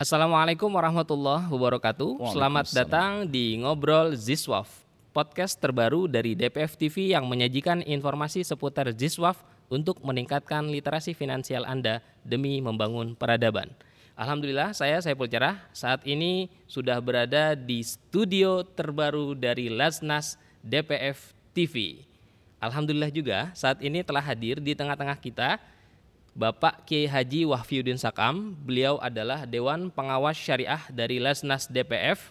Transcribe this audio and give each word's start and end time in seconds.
Assalamualaikum 0.00 0.72
warahmatullahi 0.72 1.44
wabarakatuh. 1.52 2.32
Selamat 2.32 2.72
datang 2.72 3.28
di 3.28 3.60
Ngobrol 3.60 4.16
Ziswaf, 4.16 4.80
podcast 5.12 5.60
terbaru 5.60 6.08
dari 6.08 6.32
DPF 6.32 6.72
TV 6.72 7.12
yang 7.12 7.28
menyajikan 7.28 7.84
informasi 7.84 8.40
seputar 8.40 8.88
Ziswaf 8.96 9.44
untuk 9.68 10.00
meningkatkan 10.00 10.72
literasi 10.72 11.12
finansial 11.12 11.68
Anda 11.68 12.00
demi 12.24 12.64
membangun 12.64 13.12
peradaban. 13.12 13.68
Alhamdulillah 14.16 14.72
saya 14.72 15.04
Saiful 15.04 15.28
Cerah 15.28 15.60
saat 15.76 16.00
ini 16.08 16.48
sudah 16.64 16.96
berada 17.04 17.52
di 17.52 17.84
studio 17.84 18.64
terbaru 18.64 19.36
dari 19.36 19.68
Lasnas 19.68 20.40
DPF 20.64 21.36
TV. 21.52 22.08
Alhamdulillah 22.56 23.12
juga 23.12 23.52
saat 23.52 23.84
ini 23.84 24.00
telah 24.00 24.24
hadir 24.24 24.64
di 24.64 24.72
tengah-tengah 24.72 25.20
kita 25.20 25.60
Bapak 26.30 26.86
Kiai 26.86 27.10
Haji 27.10 27.42
Wahfiuddin 27.44 27.98
Sakam. 27.98 28.54
Beliau 28.62 29.02
adalah 29.02 29.44
Dewan 29.44 29.90
Pengawas 29.90 30.38
Syariah 30.38 30.80
dari 30.88 31.18
Lasnas 31.18 31.66
DPF. 31.66 32.30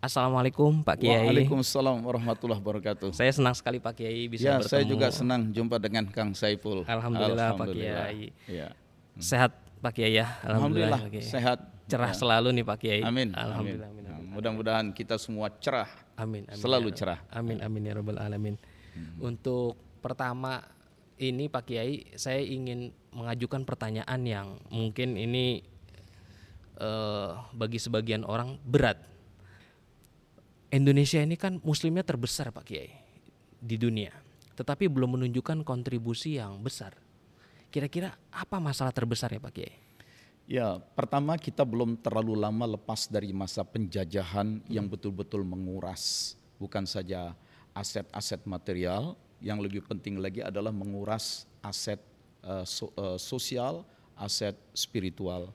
Assalamualaikum 0.00 0.80
Pak 0.80 0.96
Kiai. 0.96 1.28
Waalaikumsalam 1.28 2.00
warahmatullahi 2.00 2.56
wabarakatuh. 2.56 3.12
Saya 3.12 3.28
senang 3.36 3.52
sekali 3.52 3.76
Pak 3.76 4.00
Kiai 4.00 4.30
bisa 4.32 4.48
ya, 4.48 4.54
bertemu. 4.56 4.72
saya 4.72 4.84
juga 4.88 5.06
senang 5.12 5.52
jumpa 5.52 5.76
dengan 5.76 6.08
Kang 6.08 6.32
Saiful. 6.32 6.88
Alhamdulillah, 6.88 7.52
Pak 7.58 7.68
Kiai. 7.74 8.32
Ya. 8.48 8.72
Sehat 9.20 9.52
Pak 9.84 9.92
Kiai 9.92 10.16
ya. 10.16 10.40
Alhamdulillah, 10.40 11.04
Pak 11.04 11.12
Kiai. 11.12 11.26
sehat. 11.26 11.58
Cerah 11.90 12.14
Ya. 12.14 12.22
selalu 12.22 12.48
nih 12.54 12.64
Pak 12.64 12.78
Kiai. 12.80 13.02
Amin. 13.02 13.34
Alhamdulillah. 13.34 13.90
Amin. 13.90 14.04
amin, 14.06 14.14
amin. 14.14 14.24
Nah, 14.30 14.34
Mudah-mudahan 14.38 14.86
kita 14.94 15.18
semua 15.18 15.50
cerah. 15.58 15.90
Amin, 16.14 16.46
amin, 16.46 16.62
Selalu 16.62 16.94
ya 16.94 16.96
cerah. 16.96 17.18
Amin 17.34 17.58
amin 17.60 17.82
ya 17.82 17.92
rabbal 17.98 18.16
alamin. 18.22 18.54
Untuk 19.18 19.74
pertama 20.00 20.64
ini 21.20 21.52
Pak 21.52 21.68
Kiai, 21.68 22.16
saya 22.16 22.40
ingin 22.40 22.96
mengajukan 23.12 23.68
pertanyaan 23.68 24.20
yang 24.24 24.48
mungkin 24.72 25.20
ini 25.20 25.60
eh, 26.80 27.30
bagi 27.52 27.76
sebagian 27.76 28.24
orang 28.24 28.56
berat. 28.64 28.96
Indonesia 30.72 31.20
ini 31.20 31.36
kan 31.36 31.60
muslimnya 31.60 32.06
terbesar 32.06 32.48
Pak 32.56 32.64
Kiai 32.64 32.90
di 33.60 33.76
dunia, 33.76 34.16
tetapi 34.56 34.88
belum 34.88 35.20
menunjukkan 35.20 35.60
kontribusi 35.60 36.40
yang 36.40 36.56
besar. 36.64 36.96
Kira-kira 37.68 38.16
apa 38.32 38.56
masalah 38.58 38.90
terbesar 38.90 39.30
ya 39.30 39.42
Pak 39.42 39.52
Kiai? 39.52 39.74
Ya, 40.50 40.82
pertama 40.98 41.38
kita 41.38 41.62
belum 41.62 41.94
terlalu 42.00 42.34
lama 42.34 42.74
lepas 42.74 43.06
dari 43.06 43.30
masa 43.30 43.62
penjajahan 43.62 44.58
yang 44.66 44.90
betul-betul 44.90 45.46
menguras 45.46 46.34
bukan 46.58 46.82
saja 46.90 47.38
aset-aset 47.70 48.42
material, 48.50 49.14
yang 49.40 49.58
lebih 49.58 49.82
penting 49.84 50.20
lagi 50.20 50.44
adalah 50.44 50.70
menguras 50.70 51.48
aset 51.60 52.00
eh, 52.44 52.64
so- 52.64 52.92
eh, 52.94 53.18
sosial, 53.20 53.84
aset 54.16 54.56
spiritual. 54.72 55.52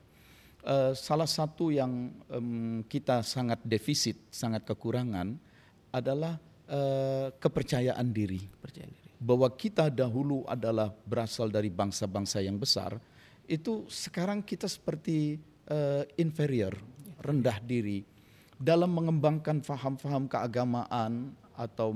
Eh, 0.66 0.92
salah 0.98 1.30
satu 1.30 1.70
yang 1.70 2.10
em, 2.26 2.82
kita 2.90 3.22
sangat 3.22 3.62
defisit, 3.62 4.18
sangat 4.34 4.66
kekurangan 4.66 5.38
adalah 5.94 6.38
eh, 6.66 7.30
kepercayaan 7.38 8.10
diri 8.10 8.42
Percaya 8.58 8.90
diri. 8.90 9.14
bahwa 9.22 9.46
kita 9.54 9.86
dahulu 9.86 10.42
adalah 10.50 10.90
berasal 11.06 11.46
dari 11.46 11.70
bangsa-bangsa 11.70 12.42
yang 12.42 12.58
besar, 12.58 12.98
itu 13.46 13.86
sekarang 13.86 14.42
kita 14.42 14.66
seperti 14.66 15.38
eh, 15.70 16.04
inferior, 16.18 16.74
rendah 17.22 17.62
diri 17.62 18.02
dalam 18.58 18.90
mengembangkan 18.90 19.62
faham-faham 19.62 20.26
keagamaan 20.26 21.30
atau 21.54 21.94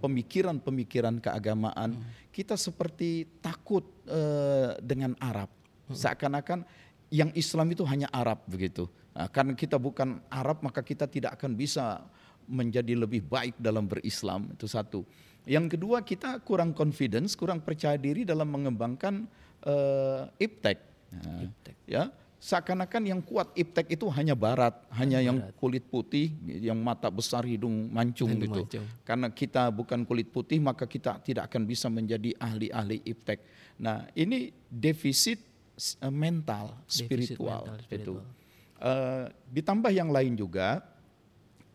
pemikiran-pemikiran 0.00 1.20
keagamaan, 1.20 2.00
kita 2.32 2.56
seperti 2.56 3.28
takut 3.44 3.84
eh, 4.08 4.74
dengan 4.80 5.12
Arab. 5.20 5.52
Seakan-akan 5.90 6.64
yang 7.10 7.30
Islam 7.34 7.74
itu 7.74 7.82
hanya 7.84 8.08
Arab 8.14 8.40
begitu. 8.46 8.86
Nah, 9.12 9.26
karena 9.28 9.52
kita 9.52 9.76
bukan 9.76 10.22
Arab 10.30 10.62
maka 10.62 10.80
kita 10.80 11.10
tidak 11.10 11.36
akan 11.36 11.58
bisa 11.58 12.06
menjadi 12.46 12.94
lebih 12.98 13.26
baik 13.26 13.58
dalam 13.58 13.86
berislam 13.86 14.50
itu 14.54 14.66
satu. 14.66 15.02
Yang 15.44 15.76
kedua 15.78 16.02
kita 16.06 16.38
kurang 16.46 16.72
confidence, 16.72 17.34
kurang 17.34 17.62
percaya 17.62 17.98
diri 17.98 18.22
dalam 18.22 18.48
mengembangkan 18.50 19.26
eh, 19.66 20.22
iptek. 20.40 20.78
Nah, 21.10 21.42
Ya, 21.90 22.06
seakan-akan 22.40 23.02
yang 23.04 23.20
kuat 23.20 23.52
iptek 23.52 23.92
itu 23.92 24.08
hanya 24.08 24.32
barat, 24.32 24.72
hanya 24.96 25.20
yang 25.20 25.52
kulit 25.60 25.84
putih, 25.92 26.32
yang 26.48 26.80
mata 26.80 27.12
besar, 27.12 27.44
hidung 27.44 27.92
mancung 27.92 28.32
Hidung 28.32 28.48
gitu. 28.48 28.60
mancung. 28.64 28.86
Karena 29.04 29.28
kita 29.28 29.68
bukan 29.68 30.08
kulit 30.08 30.32
putih 30.32 30.56
maka 30.56 30.88
kita 30.88 31.20
tidak 31.20 31.52
akan 31.52 31.68
bisa 31.68 31.92
menjadi 31.92 32.32
ahli-ahli 32.40 33.04
iptek. 33.04 33.44
Nah, 33.76 34.08
ini 34.16 34.48
defisit 34.72 35.44
eh, 36.00 36.08
mental, 36.08 36.80
Defisit 36.88 37.36
spiritual, 37.36 37.62
mental, 37.68 37.76
itu. 37.76 38.16
spiritual. 38.16 38.24
Eh, 38.80 39.24
ditambah 39.52 39.92
yang 39.92 40.08
lain 40.08 40.32
juga 40.40 40.80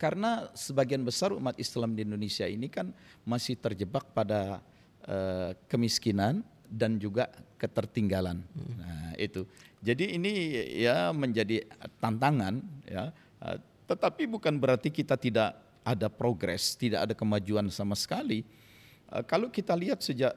karena 0.01 0.49
sebagian 0.57 1.05
besar 1.05 1.29
umat 1.29 1.53
Islam 1.61 1.93
di 1.93 2.01
Indonesia 2.01 2.49
ini 2.49 2.73
kan 2.73 2.89
masih 3.21 3.53
terjebak 3.53 4.09
pada 4.17 4.65
eh, 5.05 5.53
kemiskinan 5.69 6.41
dan 6.65 6.97
juga 6.97 7.29
ketertinggalan. 7.61 8.41
Nah, 8.81 9.04
itu. 9.17 9.47
Jadi 9.81 10.15
ini 10.17 10.33
ya 10.81 11.11
menjadi 11.11 11.65
tantangan 11.99 12.61
ya. 12.85 13.11
Eh, 13.43 13.59
Tetapi 13.85 14.25
bukan 14.25 14.57
berarti 14.57 14.89
kita 14.89 15.13
tidak 15.13 15.53
ada 15.85 16.09
progres, 16.09 16.73
tidak 16.73 17.05
ada 17.05 17.13
kemajuan 17.13 17.69
sama 17.69 17.93
sekali. 17.93 18.41
Eh, 19.11 19.23
Kalau 19.27 19.47
kita 19.53 19.77
lihat 19.77 20.01
sejak 20.01 20.33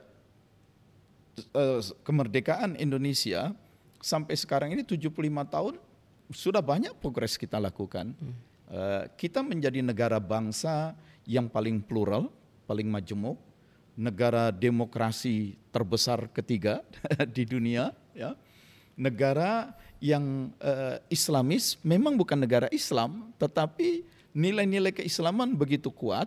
eh, 1.55 1.81
kemerdekaan 2.05 2.77
Indonesia 2.77 3.55
sampai 3.99 4.39
sekarang 4.39 4.75
ini 4.75 4.87
75 4.87 5.11
tahun 5.49 5.75
sudah 6.29 6.61
banyak 6.61 6.93
progres 7.01 7.41
kita 7.41 7.57
lakukan. 7.57 8.13
Eh, 8.69 9.05
kita 9.17 9.41
menjadi 9.41 9.81
negara 9.81 10.21
bangsa 10.21 10.93
yang 11.25 11.49
paling 11.49 11.81
plural, 11.81 12.29
paling 12.69 12.85
majemuk, 12.85 13.41
negara 13.97 14.53
demokrasi 14.53 15.57
terbesar 15.73 16.29
ketiga 16.29 16.85
di 17.37 17.49
dunia, 17.49 17.97
ya. 18.13 18.37
Negara 18.99 19.73
yang 20.03 20.51
eh, 20.59 20.99
Islamis 21.07 21.79
memang 21.87 22.19
bukan 22.19 22.39
negara 22.39 22.67
Islam, 22.75 23.31
tetapi 23.39 24.03
nilai-nilai 24.35 24.91
keislaman 24.91 25.55
begitu 25.55 25.91
kuat 25.95 26.27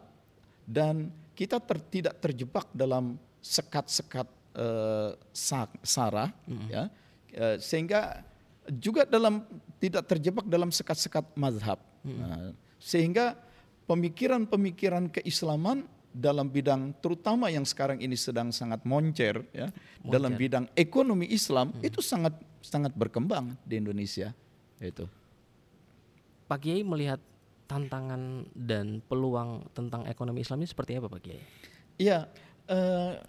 dan 0.64 1.12
kita 1.36 1.60
ter- 1.60 1.84
tidak 1.92 2.16
terjebak 2.24 2.68
dalam 2.72 3.20
sekat-sekat 3.44 4.28
eh, 4.56 5.12
sa- 5.36 5.78
sara 5.84 6.32
ya. 6.72 6.88
Eh, 7.32 7.60
sehingga 7.60 8.24
juga 8.68 9.08
dalam 9.08 9.44
tidak 9.80 10.08
terjebak 10.08 10.46
dalam 10.48 10.72
sekat-sekat 10.72 11.32
mazhab. 11.36 11.80
Nah, 12.04 12.52
sehingga 12.78 13.36
pemikiran-pemikiran 13.88 15.12
keislaman 15.12 15.86
dalam 16.12 16.52
bidang 16.52 16.92
terutama 17.00 17.48
yang 17.48 17.64
sekarang 17.64 18.04
ini 18.04 18.20
sedang 18.20 18.52
sangat 18.52 18.84
moncer 18.84 19.48
ya 19.56 19.72
dalam 20.04 20.36
bidang 20.36 20.66
ekonomi 20.76 21.24
Islam 21.32 21.72
itu 21.80 22.04
sangat 22.04 22.36
sangat 22.62 22.94
berkembang 22.96 23.58
di 23.66 23.82
Indonesia 23.82 24.34
itu 24.82 25.06
Pak 26.52 26.60
Kiai 26.68 26.84
melihat 26.84 27.20
tantangan 27.72 28.44
dan 28.52 29.00
peluang 29.08 29.64
tentang 29.72 30.04
ekonomi 30.04 30.44
Islam 30.44 30.60
ini 30.60 30.68
seperti 30.68 31.00
apa 31.00 31.08
Pak 31.08 31.22
Kiai? 31.24 31.40
Iya, 31.96 32.28
eh, 32.68 33.24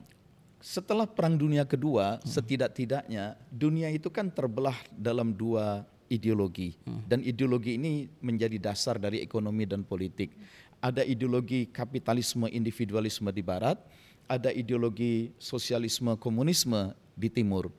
setelah 0.59 1.07
Perang 1.07 1.39
Dunia 1.39 1.63
Kedua, 1.63 2.19
setidak-tidaknya 2.27 3.39
dunia 3.47 3.87
itu 3.95 4.11
kan 4.11 4.27
terbelah 4.27 4.75
dalam 4.91 5.31
dua 5.31 5.87
ideologi, 6.11 6.75
dan 7.07 7.23
ideologi 7.23 7.79
ini 7.79 8.11
menjadi 8.19 8.59
dasar 8.59 8.99
dari 8.99 9.23
ekonomi 9.23 9.71
dan 9.71 9.87
politik. 9.87 10.35
Ada 10.83 11.07
ideologi 11.07 11.71
kapitalisme 11.71 12.51
individualisme 12.51 13.31
di 13.31 13.43
Barat, 13.47 13.79
ada 14.27 14.51
ideologi 14.51 15.31
sosialisme 15.39 16.19
komunisme 16.19 16.91
di 17.15 17.31
Timur. 17.31 17.71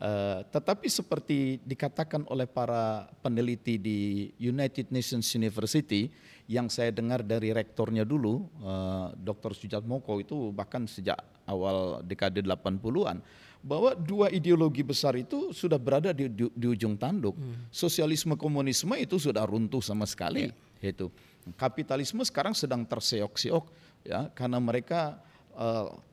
Eh, 0.00 0.40
tetapi 0.48 0.88
seperti 0.88 1.60
dikatakan 1.60 2.24
oleh 2.32 2.48
para 2.48 3.04
peneliti 3.20 3.76
di 3.76 4.32
United 4.40 4.88
Nations 4.88 5.28
University 5.36 6.08
yang 6.48 6.72
saya 6.72 6.88
dengar 6.88 7.20
dari 7.20 7.52
rektornya 7.52 8.08
dulu, 8.08 8.48
eh, 8.64 9.06
Dr. 9.20 9.52
Sujat 9.52 9.84
Moko 9.84 10.16
itu 10.16 10.56
bahkan 10.56 10.88
sejak 10.88 11.20
awal 11.44 12.00
dekade 12.00 12.40
80-an, 12.40 13.20
bahwa 13.60 13.92
dua 13.92 14.32
ideologi 14.32 14.80
besar 14.80 15.20
itu 15.20 15.52
sudah 15.52 15.76
berada 15.76 16.16
di, 16.16 16.32
di, 16.32 16.48
di 16.48 16.66
ujung 16.72 16.96
tanduk. 16.96 17.36
Sosialisme 17.68 18.40
komunisme 18.40 18.96
itu 18.96 19.20
sudah 19.20 19.44
runtuh 19.44 19.84
sama 19.84 20.08
sekali. 20.08 20.48
Itu. 20.80 21.12
Kapitalisme 21.60 22.24
sekarang 22.24 22.56
sedang 22.56 22.88
terseok-seok 22.88 23.64
ya 24.08 24.32
karena 24.32 24.56
mereka 24.56 25.20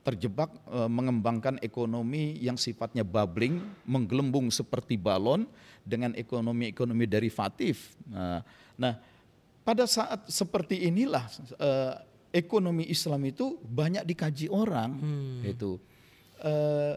terjebak 0.04 0.50
eh, 0.68 0.90
mengembangkan 0.90 1.56
ekonomi 1.64 2.36
yang 2.42 2.58
sifatnya 2.58 3.06
bubbling, 3.06 3.60
menggelembung 3.88 4.52
seperti 4.52 4.98
balon 4.98 5.48
dengan 5.86 6.12
ekonomi-ekonomi 6.12 7.04
derivatif. 7.08 7.96
Nah, 8.10 8.44
nah, 8.76 8.94
pada 9.64 9.88
saat 9.88 10.28
seperti 10.28 10.86
inilah 10.90 11.24
eh, 11.56 11.94
ekonomi 12.34 12.86
Islam 12.90 13.24
itu 13.24 13.56
banyak 13.64 14.04
dikaji 14.04 14.52
orang. 14.52 14.90
Itu 15.46 15.80
Eh, 16.38 16.94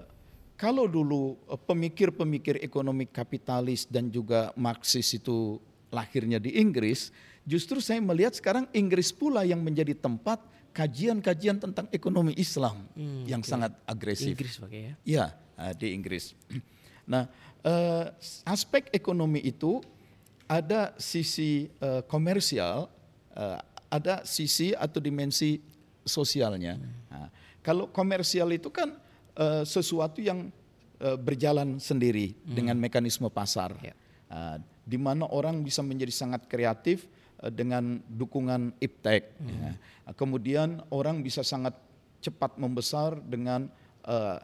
kalau 0.54 0.86
dulu 0.86 1.34
eh, 1.50 1.58
pemikir-pemikir 1.58 2.62
ekonomi 2.62 3.10
kapitalis 3.10 3.90
dan 3.90 4.14
juga 4.14 4.54
Marxis 4.54 5.18
itu 5.18 5.58
lahirnya 5.90 6.38
di 6.38 6.62
Inggris, 6.62 7.10
justru 7.44 7.82
saya 7.82 7.98
melihat 8.00 8.38
sekarang 8.38 8.70
Inggris 8.72 9.10
pula 9.10 9.42
yang 9.42 9.66
menjadi 9.66 9.98
tempat 9.98 10.40
kajian-kajian 10.72 11.60
tentang 11.60 11.88
ekonomi 11.92 12.32
Islam 12.40 12.88
hmm, 12.96 13.28
yang 13.28 13.44
okay. 13.44 13.52
sangat 13.52 13.72
agresif. 13.84 14.34
Inggris 14.34 14.56
pakai 14.58 14.80
ya? 14.80 14.94
Iya, 15.04 15.26
di 15.76 15.88
Inggris. 15.96 16.34
Nah, 17.02 17.28
uh, 17.66 18.08
aspek 18.48 18.88
ekonomi 18.94 19.44
itu 19.44 19.84
ada 20.48 20.96
sisi 20.96 21.68
uh, 21.82 22.06
komersial, 22.08 22.88
uh, 23.36 23.58
ada 23.92 24.24
sisi 24.24 24.72
atau 24.72 25.04
dimensi 25.04 25.60
sosialnya. 26.08 26.80
Hmm. 26.80 26.94
Nah, 27.12 27.28
kalau 27.60 27.90
komersial 27.92 28.48
itu 28.56 28.72
kan 28.72 28.96
uh, 29.36 29.64
sesuatu 29.68 30.24
yang 30.24 30.54
uh, 31.04 31.18
berjalan 31.20 31.82
sendiri 31.82 32.32
hmm. 32.32 32.54
dengan 32.56 32.78
mekanisme 32.80 33.28
pasar, 33.28 33.76
ya. 33.82 33.96
uh, 34.32 34.56
di 34.88 34.96
mana 34.96 35.28
orang 35.28 35.62
bisa 35.62 35.84
menjadi 35.84 36.14
sangat 36.14 36.48
kreatif 36.48 37.10
dengan 37.50 37.98
dukungan 38.06 38.78
iptek. 38.78 39.34
Hmm. 39.42 39.50
Ya. 39.50 39.72
Kemudian 40.14 40.86
orang 40.94 41.26
bisa 41.26 41.42
sangat 41.42 41.74
cepat 42.22 42.62
membesar 42.62 43.18
dengan 43.18 43.66
uh, 44.06 44.38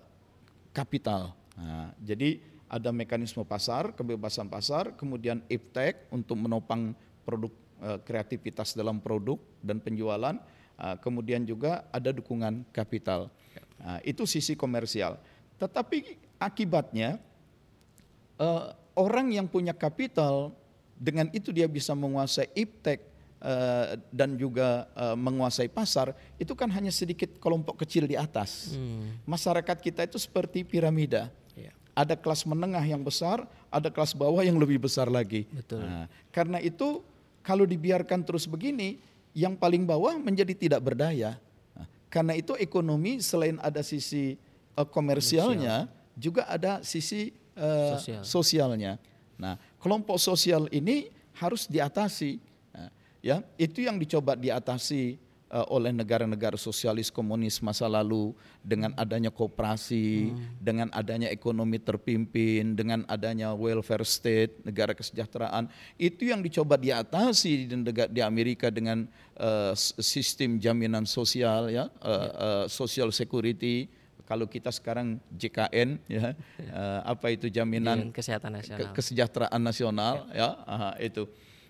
kapital. 0.73 1.37
Nah, 1.53 1.93
jadi 2.01 2.41
ada 2.67 2.89
mekanisme 2.91 3.45
pasar, 3.45 3.93
kebebasan 3.93 4.49
pasar, 4.49 4.97
kemudian 4.97 5.45
iptek 5.47 6.09
untuk 6.09 6.35
menopang 6.41 6.97
produk 7.21 7.53
uh, 7.79 8.01
kreativitas 8.01 8.73
dalam 8.73 8.97
produk 8.97 9.37
dan 9.61 9.77
penjualan, 9.77 10.35
uh, 10.81 10.95
kemudian 10.99 11.45
juga 11.45 11.85
ada 11.93 12.09
dukungan 12.09 12.65
kapital. 12.73 13.29
Uh, 13.77 14.01
itu 14.01 14.25
sisi 14.25 14.57
komersial. 14.57 15.21
Tetapi 15.61 16.17
akibatnya 16.41 17.21
uh, 18.41 18.73
orang 18.97 19.33
yang 19.33 19.45
punya 19.45 19.73
kapital 19.73 20.53
dengan 20.97 21.29
itu 21.31 21.53
dia 21.53 21.69
bisa 21.69 21.93
menguasai 21.93 22.49
iptek 22.57 23.05
uh, 23.39 23.95
dan 24.09 24.33
juga 24.35 24.89
uh, 24.97 25.13
menguasai 25.13 25.69
pasar 25.69 26.17
itu 26.41 26.57
kan 26.57 26.67
hanya 26.73 26.89
sedikit 26.89 27.37
kelompok 27.37 27.85
kecil 27.85 28.09
di 28.09 28.17
atas. 28.17 28.73
Hmm. 28.73 29.13
Masyarakat 29.29 29.77
kita 29.79 30.09
itu 30.09 30.17
seperti 30.17 30.65
piramida 30.65 31.29
ada 31.97 32.13
kelas 32.13 32.45
menengah 32.45 32.85
yang 32.85 33.01
besar, 33.01 33.49
ada 33.73 33.89
kelas 33.89 34.13
bawah 34.13 34.45
yang 34.45 34.61
lebih 34.61 34.77
besar 34.85 35.09
lagi. 35.09 35.49
Betul. 35.49 35.81
Nah, 35.81 36.05
karena 36.29 36.61
itu 36.61 37.01
kalau 37.41 37.65
dibiarkan 37.65 38.21
terus 38.21 38.45
begini, 38.45 39.01
yang 39.33 39.57
paling 39.57 39.81
bawah 39.81 40.13
menjadi 40.21 40.53
tidak 40.53 40.85
berdaya. 40.85 41.41
Nah, 41.73 41.89
karena 42.13 42.37
itu 42.37 42.53
ekonomi 42.61 43.17
selain 43.17 43.57
ada 43.65 43.81
sisi 43.81 44.37
uh, 44.77 44.85
komersialnya, 44.85 45.89
Sosial. 45.89 46.13
juga 46.13 46.41
ada 46.45 46.85
sisi 46.85 47.33
uh, 47.57 47.97
Sosial. 47.97 48.21
sosialnya. 48.21 48.93
Nah, 49.41 49.57
kelompok 49.87 50.19
sosial 50.19 50.67
ini 50.75 51.07
harus 51.39 51.63
diatasi. 51.63 52.43
Nah, 52.75 52.91
ya, 53.23 53.39
itu 53.55 53.87
yang 53.87 53.95
dicoba 53.95 54.35
diatasi 54.35 55.15
uh, 55.47 55.63
oleh 55.71 55.95
negara-negara 55.95 56.59
sosialis 56.59 57.07
komunis 57.07 57.63
masa 57.63 57.87
lalu 57.87 58.35
dengan 58.59 58.91
adanya 58.99 59.31
kooperasi, 59.31 60.35
hmm. 60.35 60.59
dengan 60.59 60.91
adanya 60.91 61.31
ekonomi 61.31 61.79
terpimpin, 61.79 62.75
dengan 62.75 63.07
adanya 63.07 63.55
welfare 63.55 64.03
state, 64.03 64.59
negara 64.67 64.91
kesejahteraan, 64.91 65.71
itu 65.95 66.27
yang 66.27 66.43
dicoba 66.43 66.75
diatasi 66.75 67.71
di, 67.71 67.75
di 68.11 68.19
Amerika 68.19 68.67
dengan 68.67 69.07
uh, 69.39 69.71
sistem 70.03 70.59
jaminan 70.59 71.07
sosial 71.07 71.71
ya, 71.71 71.87
uh, 72.03 72.11
uh, 72.11 72.65
social 72.67 73.15
security. 73.15 73.87
Kalau 74.27 74.43
kita 74.43 74.67
sekarang 74.75 75.23
JKN 75.31 76.03
ya, 76.03 76.35
uh, 76.75 76.99
apa 77.07 77.31
itu 77.31 77.47
jaminan 77.47 78.11
kesehatan 78.11 78.59
nasional, 78.59 78.91
kesejahteraan 78.91 79.61
nasional 79.63 80.27
ya, 80.35 80.51
ya 80.67 80.89
itu. 80.99 81.23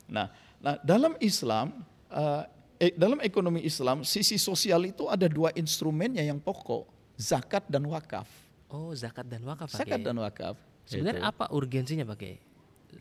Nah, 0.10 0.34
nah 0.58 0.82
dalam 0.82 1.14
Islam 1.22 1.86
uh, 2.10 2.50
eh, 2.82 2.98
dalam 2.98 3.22
ekonomi 3.22 3.62
Islam 3.62 4.02
sisi 4.02 4.42
sosial 4.42 4.90
itu 4.90 5.06
ada 5.06 5.30
dua 5.30 5.54
instrumennya 5.54 6.26
yang 6.26 6.42
pokok, 6.42 6.90
zakat 7.14 7.62
dan 7.70 7.86
wakaf. 7.86 8.26
Oh, 8.74 8.90
zakat 8.98 9.30
dan 9.30 9.46
wakaf. 9.46 9.70
Zakat 9.70 10.02
dan 10.02 10.18
wakaf. 10.18 10.58
Sebenarnya 10.90 11.22
itu. 11.22 11.32
apa 11.36 11.46
urgensinya 11.52 12.10
Pak 12.10 12.24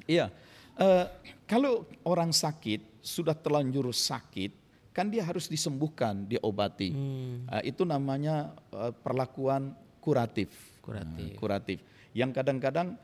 Iya, 0.04 0.28
uh, 0.76 1.06
kalau 1.48 1.86
orang 2.04 2.34
sakit 2.34 3.00
sudah 3.00 3.32
terlanjur 3.32 3.88
sakit, 3.94 4.65
kan 4.96 5.12
dia 5.12 5.20
harus 5.20 5.44
disembuhkan, 5.44 6.24
diobati. 6.24 6.88
Hmm. 6.88 7.44
Uh, 7.52 7.62
itu 7.68 7.84
namanya 7.84 8.56
uh, 8.72 8.96
perlakuan 8.96 9.76
kuratif. 10.00 10.48
Kuratif. 10.80 11.28
Uh, 11.28 11.36
kuratif. 11.36 11.78
Yang 12.16 12.40
kadang-kadang 12.40 12.96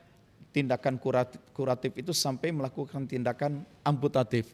tindakan 0.56 0.97
kuratif, 0.97 1.37
kuratif 1.53 1.93
itu 2.00 2.17
sampai 2.17 2.49
melakukan 2.49 3.05
tindakan 3.05 3.69
amputatif. 3.85 4.49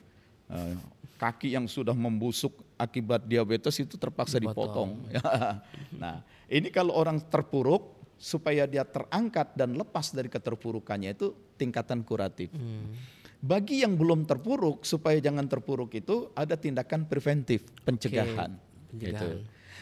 Uh, 0.50 0.75
kaki 1.14 1.55
yang 1.55 1.70
sudah 1.70 1.94
membusuk 1.94 2.50
akibat 2.75 3.23
diabetes 3.23 3.79
itu 3.79 3.94
terpaksa 3.94 4.43
dipotong. 4.43 4.99
dipotong. 5.06 5.94
nah, 6.02 6.26
ini 6.50 6.75
kalau 6.75 6.99
orang 6.99 7.23
terpuruk 7.23 7.99
supaya 8.19 8.67
dia 8.67 8.82
terangkat 8.82 9.55
dan 9.55 9.79
lepas 9.79 10.11
dari 10.11 10.26
keterpurukannya 10.26 11.14
itu 11.14 11.31
tingkatan 11.55 12.02
kuratif. 12.02 12.50
Hmm. 12.50 12.99
Bagi 13.38 13.87
yang 13.87 13.94
belum 13.94 14.26
terpuruk 14.26 14.82
supaya 14.82 15.23
jangan 15.23 15.46
terpuruk 15.46 15.94
itu 15.94 16.26
ada 16.35 16.58
tindakan 16.58 17.06
preventif, 17.06 17.70
pencegahan. 17.87 18.58
Okay. 18.90 19.14
Gitu. 19.14 19.29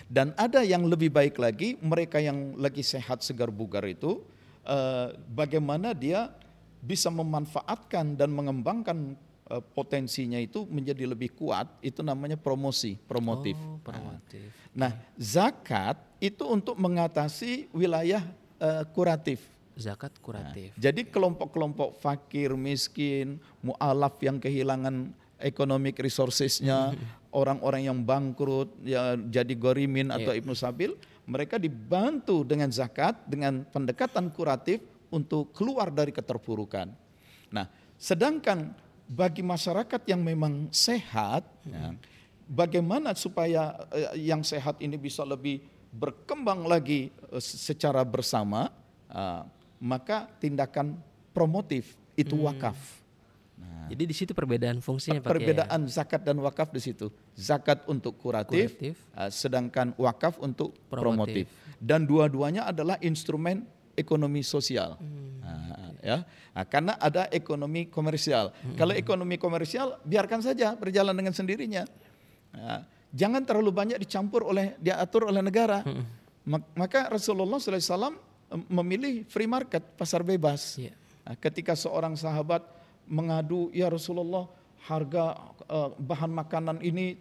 Dan 0.06 0.36
ada 0.36 0.60
yang 0.60 0.84
lebih 0.84 1.08
baik 1.08 1.40
lagi, 1.40 1.80
mereka 1.80 2.20
yang 2.20 2.54
lagi 2.60 2.84
sehat 2.84 3.24
segar 3.24 3.48
bugar 3.48 3.82
itu 3.88 4.20
uh, 4.68 5.16
bagaimana 5.32 5.96
dia 5.96 6.28
bisa 6.84 7.08
memanfaatkan 7.08 8.14
dan 8.14 8.30
mengembangkan 8.30 9.16
uh, 9.48 9.64
potensinya 9.72 10.36
itu 10.36 10.68
menjadi 10.68 11.08
lebih 11.08 11.32
kuat, 11.34 11.66
itu 11.80 12.04
namanya 12.04 12.36
promosi, 12.36 13.00
promotif. 13.08 13.56
Oh, 13.56 13.80
promotif. 13.80 14.52
Nah, 14.76 14.92
zakat 15.16 15.96
itu 16.20 16.44
untuk 16.44 16.76
mengatasi 16.76 17.72
wilayah 17.72 18.20
uh, 18.60 18.84
kuratif. 18.92 19.55
Zakat 19.76 20.16
kuratif. 20.24 20.72
Nah, 20.72 20.80
jadi 20.80 21.04
kelompok-kelompok 21.04 22.00
fakir, 22.00 22.56
miskin, 22.56 23.36
mualaf 23.60 24.16
yang 24.24 24.40
kehilangan 24.40 25.12
economic 25.36 26.00
resourcesnya, 26.00 26.96
orang-orang 27.40 27.92
yang 27.92 28.00
bangkrut, 28.00 28.72
ya 28.80 29.20
jadi 29.20 29.52
gorimin 29.52 30.08
atau 30.08 30.32
yeah. 30.32 30.40
ibnu 30.40 30.56
sabil, 30.56 30.96
mereka 31.28 31.60
dibantu 31.60 32.40
dengan 32.40 32.72
zakat, 32.72 33.20
dengan 33.28 33.68
pendekatan 33.68 34.32
kuratif 34.32 34.80
untuk 35.12 35.52
keluar 35.52 35.92
dari 35.92 36.10
keterpurukan. 36.10 36.88
Nah, 37.52 37.68
sedangkan 38.00 38.72
bagi 39.06 39.44
masyarakat 39.44 40.02
yang 40.08 40.24
memang 40.24 40.72
sehat, 40.72 41.46
hmm. 41.62 41.70
ya, 41.70 41.86
bagaimana 42.48 43.14
supaya 43.14 43.86
eh, 43.92 44.24
yang 44.30 44.40
sehat 44.40 44.80
ini 44.82 44.96
bisa 44.98 45.22
lebih 45.22 45.62
berkembang 45.94 46.66
lagi 46.66 47.10
eh, 47.10 47.42
secara 47.42 48.02
bersama, 48.02 48.70
uh, 49.10 49.42
maka 49.86 50.26
tindakan 50.42 50.98
promotif 51.30 51.94
itu 52.18 52.34
hmm. 52.34 52.46
wakaf. 52.50 52.78
Nah, 53.56 53.86
Jadi 53.88 54.02
di 54.04 54.14
situ 54.16 54.32
perbedaan 54.34 54.82
fungsinya 54.82 55.22
Pak 55.22 55.30
Perbedaan 55.32 55.80
ya? 55.86 56.02
zakat 56.02 56.26
dan 56.26 56.36
wakaf 56.42 56.74
di 56.74 56.82
situ. 56.82 57.08
Zakat 57.38 57.86
untuk 57.86 58.18
kuratif, 58.18 58.74
kuratif. 58.74 58.98
Uh, 59.14 59.30
sedangkan 59.30 59.94
wakaf 59.96 60.42
untuk 60.42 60.74
promotif. 60.90 61.46
promotif. 61.46 61.78
Dan 61.78 62.04
dua-duanya 62.04 62.66
adalah 62.66 62.98
instrumen 62.98 63.62
ekonomi 63.94 64.42
sosial. 64.42 64.98
Hmm. 64.98 65.40
Nah, 65.40 65.92
ya. 66.02 66.18
Nah, 66.52 66.64
karena 66.66 66.92
ada 67.00 67.30
ekonomi 67.32 67.88
komersial. 67.88 68.52
Hmm. 68.52 68.76
Kalau 68.76 68.92
ekonomi 68.92 69.40
komersial 69.40 70.02
biarkan 70.04 70.42
saja 70.44 70.74
berjalan 70.76 71.16
dengan 71.16 71.32
sendirinya. 71.32 71.84
Nah, 72.52 72.84
jangan 73.12 73.44
terlalu 73.44 73.70
banyak 73.72 73.98
dicampur 74.02 74.44
oleh 74.44 74.76
diatur 74.82 75.30
oleh 75.30 75.40
negara. 75.40 75.80
Hmm. 75.80 76.04
Maka 76.76 77.10
Rasulullah 77.10 77.58
SAW 77.58 78.25
memilih 78.70 79.26
free 79.26 79.50
market, 79.50 79.82
pasar 79.98 80.22
bebas. 80.22 80.78
Yeah. 80.78 80.94
Nah, 81.26 81.34
ketika 81.38 81.74
seorang 81.74 82.14
sahabat 82.14 82.62
mengadu, 83.06 83.70
ya 83.74 83.90
Rasulullah 83.90 84.46
harga 84.86 85.54
uh, 85.66 85.90
bahan 85.98 86.30
makanan 86.30 86.78
ini 86.82 87.18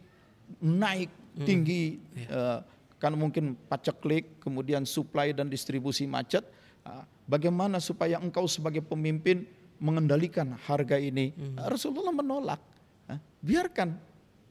naik 0.62 1.10
hmm. 1.10 1.46
tinggi. 1.46 1.84
Yeah. 2.13 2.29
Uh, 2.29 2.60
karena 2.96 3.17
mungkin 3.20 3.60
paceklik, 3.67 4.39
kemudian 4.39 4.88
supply 4.88 5.36
dan 5.36 5.51
distribusi 5.51 6.08
macet, 6.08 6.48
Ah, 6.86 7.01
bagaimana 7.25 7.82
supaya 7.82 8.22
engkau 8.22 8.46
sebagai 8.46 8.86
pemimpin 8.86 9.41
mengendalikan 9.82 10.53
harga 10.70 11.01
ini? 11.01 11.34
Hmm. 11.34 11.58
Ah, 11.58 11.67
Rasulullah 11.74 12.13
menolak. 12.13 12.62
Ah, 13.10 13.17
biarkan 13.41 13.98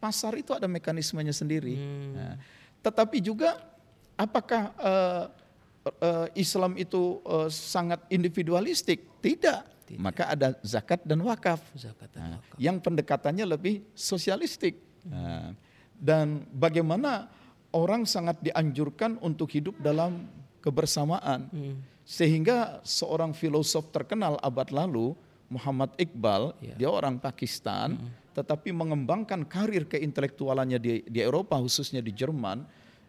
pasar 0.02 0.35
itu 0.35 0.50
ada 0.50 0.66
mekanismenya 0.66 1.33
sendiri. 1.33 1.78
Hmm. 1.78 2.37
tetapi 2.85 3.16
juga 3.16 3.57
apakah 4.12 4.76
uh, 4.76 5.25
uh, 5.87 6.26
Islam 6.35 6.75
itu 6.81 7.21
uh, 7.25 7.49
sangat 7.53 8.03
individualistik? 8.09 9.21
Tidak. 9.21 9.61
Tidak. 9.85 10.00
Maka 10.00 10.33
ada 10.33 10.57
zakat 10.64 11.05
dan 11.05 11.21
wakaf. 11.21 11.61
Zakat 11.76 12.09
dan 12.17 12.41
wakaf. 12.41 12.57
Yang 12.57 12.76
pendekatannya 12.81 13.45
lebih 13.45 13.85
sosialistik. 13.93 14.81
Hmm. 15.05 15.53
dan 16.00 16.49
bagaimana 16.49 17.29
orang 17.76 18.09
sangat 18.09 18.41
dianjurkan 18.41 19.21
untuk 19.21 19.53
hidup 19.53 19.76
dalam 19.85 20.25
kebersamaan. 20.64 21.45
Hmm. 21.53 21.76
Sehingga 22.09 22.81
seorang 22.85 23.37
filosof 23.37 23.93
terkenal 23.93 24.41
abad 24.41 24.73
lalu 24.73 25.12
Muhammad 25.49 25.93
Iqbal, 26.00 26.57
yeah. 26.61 26.76
dia 26.76 26.91
orang 26.93 27.21
Pakistan, 27.21 27.97
mm. 27.97 28.37
tetapi 28.37 28.73
mengembangkan 28.73 29.45
karir 29.45 29.88
keintelektualannya 29.88 30.79
di, 30.81 30.93
di 31.05 31.21
Eropa, 31.21 31.57
khususnya 31.61 32.05
di 32.05 32.12
Jerman. 32.12 32.64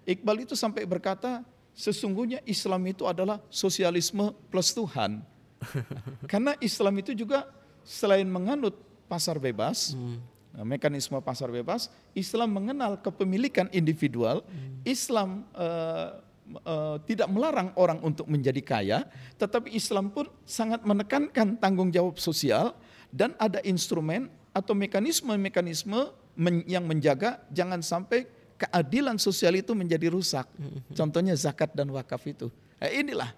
Iqbal 0.07 0.47
itu 0.47 0.53
sampai 0.53 0.87
berkata, 0.87 1.43
sesungguhnya 1.75 2.39
Islam 2.47 2.87
itu 2.87 3.03
adalah 3.03 3.43
sosialisme 3.51 4.31
plus 4.47 4.71
Tuhan. 4.71 5.19
Karena 6.31 6.55
Islam 6.63 6.95
itu 7.03 7.11
juga 7.11 7.51
selain 7.83 8.25
menganut 8.25 8.79
pasar 9.05 9.37
bebas, 9.37 9.93
mm. 9.93 10.17
mekanisme 10.65 11.19
pasar 11.19 11.51
bebas, 11.51 11.91
Islam 12.15 12.55
mengenal 12.55 12.97
kepemilikan 13.03 13.67
individual, 13.75 14.41
mm. 14.47 14.87
Islam 14.87 15.45
uh, 15.53 16.23
uh, 16.65 16.97
tidak 17.03 17.27
melarang 17.29 17.75
orang 17.75 17.99
untuk 18.01 18.25
menjadi 18.31 18.61
kaya, 18.63 18.99
tetapi 19.35 19.75
Islam 19.75 20.09
pun 20.09 20.31
sangat 20.47 20.81
menekankan 20.87 21.59
tanggung 21.59 21.91
jawab 21.91 22.17
sosial 22.17 22.73
dan 23.11 23.35
ada 23.37 23.59
instrumen 23.67 24.31
atau 24.55 24.71
mekanisme-mekanisme 24.71 26.15
men 26.35 26.63
yang 26.67 26.83
menjaga 26.83 27.43
jangan 27.51 27.79
sampai 27.79 28.27
keadilan 28.65 29.21
sosial 29.21 29.53
itu 29.53 29.77
menjadi 29.77 30.09
rusak. 30.09 30.49
Contohnya 30.97 31.37
zakat 31.37 31.69
dan 31.77 31.93
wakaf 31.93 32.25
itu. 32.25 32.49
Eh, 32.81 33.05
inilah. 33.05 33.29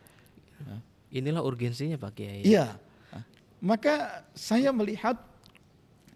Inilah 1.11 1.43
urgensinya 1.43 1.99
Pak 1.99 2.11
Kiai. 2.15 2.47
Iya. 2.47 2.79
Maka 3.59 4.23
saya 4.37 4.69
melihat 4.69 5.17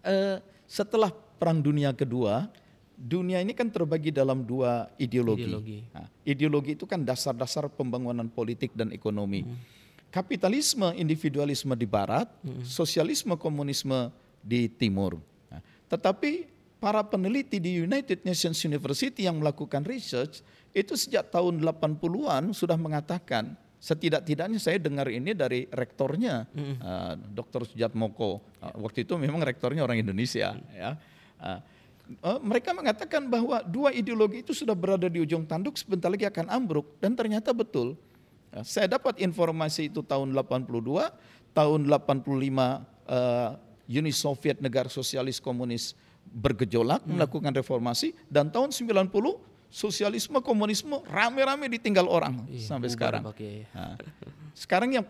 uh, 0.06 0.38
setelah 0.70 1.10
Perang 1.42 1.58
Dunia 1.58 1.90
Kedua, 1.90 2.46
dunia 2.94 3.42
ini 3.42 3.58
kan 3.58 3.66
terbagi 3.66 4.14
dalam 4.14 4.46
dua 4.46 4.94
ideologi. 5.02 5.50
Ideologi, 5.50 5.80
nah, 5.90 6.08
ideologi 6.22 6.72
itu 6.78 6.86
kan 6.86 7.02
dasar-dasar 7.02 7.66
pembangunan 7.74 8.30
politik 8.30 8.70
dan 8.78 8.94
ekonomi. 8.94 9.42
Hmm. 9.42 9.58
Kapitalisme, 10.14 10.94
individualisme 10.94 11.74
di 11.74 11.90
barat, 11.90 12.30
hmm. 12.46 12.62
sosialisme, 12.62 13.34
komunisme 13.42 14.14
di 14.46 14.70
timur. 14.70 15.18
Nah, 15.50 15.66
tetapi 15.90 16.46
para 16.82 17.06
peneliti 17.06 17.62
di 17.62 17.86
United 17.86 18.26
Nations 18.26 18.58
University 18.66 19.30
yang 19.30 19.38
melakukan 19.38 19.86
research 19.86 20.42
itu 20.74 20.98
sejak 20.98 21.30
tahun 21.30 21.62
80-an 21.62 22.58
sudah 22.58 22.74
mengatakan 22.74 23.54
setidak-tidaknya 23.78 24.58
saya 24.58 24.82
dengar 24.82 25.06
ini 25.06 25.38
dari 25.38 25.70
rektornya 25.70 26.50
mm. 26.50 26.76
uh, 26.82 27.14
Dr. 27.38 27.70
Sujat 27.70 27.94
Moko. 27.94 28.42
Uh, 28.58 28.82
waktu 28.82 29.06
itu 29.06 29.14
memang 29.14 29.46
rektornya 29.46 29.86
orang 29.86 30.02
Indonesia 30.02 30.58
mm. 30.58 30.74
ya. 30.74 30.92
Uh, 31.38 31.60
uh, 32.26 32.40
mereka 32.42 32.74
mengatakan 32.74 33.30
bahwa 33.30 33.62
dua 33.62 33.94
ideologi 33.94 34.42
itu 34.42 34.58
sudah 34.58 34.74
berada 34.74 35.06
di 35.06 35.22
ujung 35.22 35.46
tanduk 35.46 35.78
sebentar 35.78 36.10
lagi 36.10 36.26
akan 36.26 36.50
ambruk 36.50 36.98
dan 36.98 37.14
ternyata 37.14 37.54
betul. 37.54 37.94
Uh, 38.50 38.66
saya 38.66 38.90
dapat 38.90 39.22
informasi 39.22 39.94
itu 39.94 40.02
tahun 40.02 40.34
82, 40.34 40.66
tahun 41.54 41.82
85 41.86 42.26
uh, 42.26 43.54
Uni 43.86 44.14
Soviet 44.14 44.58
negara 44.62 44.90
sosialis 44.90 45.38
komunis 45.38 45.94
bergejolak 46.32 47.04
hmm. 47.04 47.20
melakukan 47.20 47.52
reformasi 47.52 48.16
dan 48.32 48.48
tahun 48.48 48.72
90 48.72 49.12
sosialisme 49.72 50.40
komunisme 50.44 51.00
rame-rame 51.08 51.68
ditinggal 51.72 52.08
orang 52.08 52.44
iya, 52.52 52.68
sampai 52.68 52.92
sekarang. 52.92 53.24
Nah, 53.24 53.96
sekarang 54.52 54.90
yang 55.00 55.06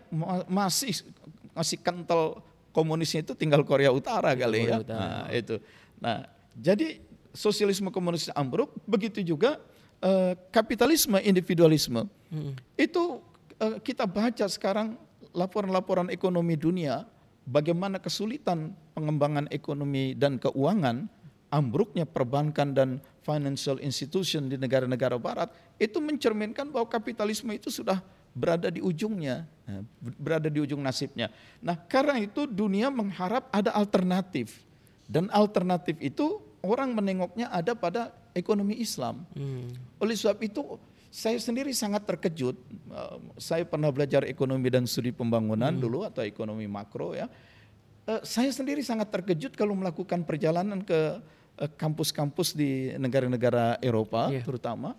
masih 0.46 1.02
masih 1.50 1.82
kental 1.82 2.38
komunisnya 2.70 3.26
itu 3.26 3.34
tinggal 3.34 3.66
Korea 3.66 3.90
Utara 3.90 4.32
kali 4.38 4.66
Korea 4.66 4.70
ya. 4.70 4.76
Utara. 4.82 5.02
Nah, 5.02 5.24
itu. 5.34 5.56
Nah, 5.98 6.18
jadi 6.54 7.02
sosialisme 7.34 7.90
komunis 7.90 8.30
ambruk, 8.32 8.70
begitu 8.86 9.20
juga 9.20 9.58
uh, 10.00 10.38
kapitalisme 10.54 11.18
individualisme. 11.20 12.06
Hmm. 12.30 12.54
Itu 12.78 13.20
uh, 13.58 13.76
kita 13.82 14.06
baca 14.06 14.46
sekarang 14.46 14.94
laporan-laporan 15.32 16.12
ekonomi 16.12 16.54
dunia, 16.54 17.08
bagaimana 17.46 17.98
kesulitan 17.98 18.74
pengembangan 18.94 19.50
ekonomi 19.50 20.14
dan 20.14 20.38
keuangan, 20.38 21.06
ambruknya 21.52 22.08
perbankan 22.08 22.72
dan 22.72 22.88
financial 23.22 23.78
institution 23.78 24.50
di 24.50 24.58
negara-negara 24.58 25.18
barat, 25.20 25.48
itu 25.78 25.98
mencerminkan 26.02 26.70
bahwa 26.70 26.88
kapitalisme 26.90 27.50
itu 27.54 27.70
sudah 27.70 28.02
berada 28.32 28.72
di 28.72 28.80
ujungnya, 28.80 29.44
eh, 29.68 29.84
berada 30.16 30.48
di 30.48 30.58
ujung 30.58 30.80
nasibnya. 30.80 31.28
Nah, 31.60 31.76
karena 31.76 32.16
itu 32.18 32.48
dunia 32.48 32.88
mengharap 32.88 33.52
ada 33.52 33.70
alternatif 33.76 34.64
dan 35.06 35.28
alternatif 35.28 36.00
itu 36.00 36.40
orang 36.64 36.96
menengoknya 36.96 37.52
ada 37.52 37.76
pada 37.76 38.14
ekonomi 38.32 38.80
Islam. 38.80 39.28
Hmm. 39.36 39.68
Oleh 40.00 40.16
sebab 40.16 40.40
itu 40.40 40.80
saya 41.12 41.36
sendiri 41.36 41.76
sangat 41.76 42.08
terkejut. 42.08 42.56
Eh, 42.88 43.16
saya 43.36 43.68
pernah 43.68 43.92
belajar 43.92 44.24
ekonomi 44.24 44.72
dan 44.72 44.88
studi 44.88 45.12
pembangunan 45.12 45.76
hmm. 45.76 45.82
dulu 45.84 46.08
atau 46.08 46.24
ekonomi 46.24 46.64
makro 46.64 47.12
ya. 47.12 47.28
Eh, 48.08 48.24
saya 48.24 48.48
sendiri 48.48 48.80
sangat 48.80 49.12
terkejut 49.12 49.52
kalau 49.52 49.76
melakukan 49.76 50.24
perjalanan 50.24 50.80
ke 50.80 51.20
eh, 51.60 51.70
kampus-kampus 51.76 52.56
di 52.56 52.96
negara-negara 52.96 53.76
Eropa 53.84 54.32
yeah. 54.32 54.40
terutama. 54.40 54.96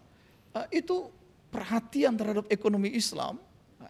Itu 0.69 1.09
perhatian 1.49 2.13
terhadap 2.13 2.45
ekonomi 2.53 2.93
Islam 2.93 3.41